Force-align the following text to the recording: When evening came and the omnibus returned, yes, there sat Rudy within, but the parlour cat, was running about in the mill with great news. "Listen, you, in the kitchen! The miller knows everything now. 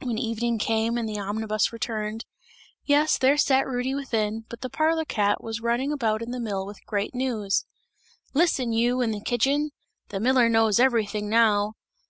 When 0.00 0.16
evening 0.16 0.60
came 0.60 0.96
and 0.96 1.08
the 1.08 1.18
omnibus 1.18 1.72
returned, 1.72 2.24
yes, 2.84 3.18
there 3.18 3.36
sat 3.36 3.66
Rudy 3.66 3.96
within, 3.96 4.44
but 4.48 4.60
the 4.60 4.70
parlour 4.70 5.04
cat, 5.04 5.42
was 5.42 5.60
running 5.60 5.90
about 5.92 6.22
in 6.22 6.30
the 6.30 6.38
mill 6.38 6.64
with 6.64 6.86
great 6.86 7.16
news. 7.16 7.64
"Listen, 8.32 8.72
you, 8.72 9.00
in 9.02 9.10
the 9.10 9.20
kitchen! 9.20 9.70
The 10.10 10.20
miller 10.20 10.48
knows 10.48 10.78
everything 10.78 11.28
now. 11.28 11.72